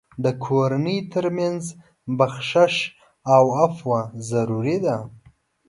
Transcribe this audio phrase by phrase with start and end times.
[0.23, 1.61] د کورنۍ تر منځ
[2.19, 2.75] بخشش
[3.35, 3.91] او عفو
[4.29, 4.97] ضروري دي.